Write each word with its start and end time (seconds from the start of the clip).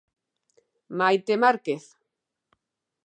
Maite 0.97 1.33
Márquez. 1.43 1.83